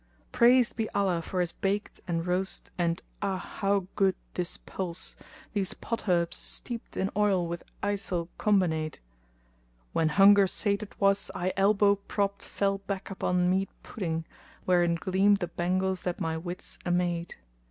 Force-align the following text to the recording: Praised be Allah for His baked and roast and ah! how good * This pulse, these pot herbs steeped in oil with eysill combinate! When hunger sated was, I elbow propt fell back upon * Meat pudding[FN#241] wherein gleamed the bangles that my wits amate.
Praised 0.31 0.75
be 0.75 0.89
Allah 0.95 1.21
for 1.21 1.41
His 1.41 1.51
baked 1.51 2.01
and 2.07 2.25
roast 2.25 2.71
and 2.75 3.03
ah! 3.21 3.37
how 3.37 3.85
good 3.95 4.15
* 4.25 4.33
This 4.33 4.57
pulse, 4.57 5.15
these 5.53 5.75
pot 5.75 6.09
herbs 6.09 6.37
steeped 6.37 6.97
in 6.97 7.11
oil 7.15 7.45
with 7.45 7.61
eysill 7.83 8.27
combinate! 8.39 8.97
When 9.93 10.09
hunger 10.09 10.47
sated 10.47 10.99
was, 10.99 11.29
I 11.35 11.53
elbow 11.55 11.97
propt 12.07 12.41
fell 12.41 12.79
back 12.79 13.11
upon 13.11 13.47
* 13.51 13.51
Meat 13.51 13.69
pudding[FN#241] 13.83 14.23
wherein 14.65 14.95
gleamed 14.95 15.37
the 15.37 15.49
bangles 15.49 16.01
that 16.01 16.19
my 16.19 16.35
wits 16.35 16.79
amate. 16.83 17.35